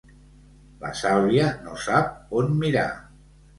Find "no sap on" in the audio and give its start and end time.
1.67-2.53